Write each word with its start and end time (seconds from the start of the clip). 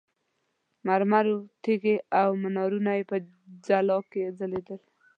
مرمرو 0.87 1.35
تیږې 1.63 1.95
او 2.21 2.29
منارونه 2.41 2.91
یې 2.97 3.03
په 3.09 3.17
ځلا 3.65 3.97
کې 4.11 4.23
ځلېدل. 4.37 4.81